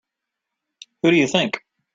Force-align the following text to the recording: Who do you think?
Who 1.03 1.11
do 1.11 1.15
you 1.17 1.27
think? 1.27 1.61